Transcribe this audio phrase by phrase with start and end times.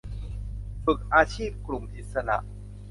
[0.85, 2.37] ฝึกอาชีพกลุ่มอิสระ